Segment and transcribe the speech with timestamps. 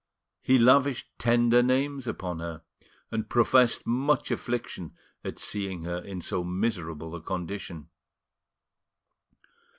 [0.41, 2.63] He lavished tender names upon her,
[3.11, 7.87] and professed much affliction at seeing her in so miserable a condition.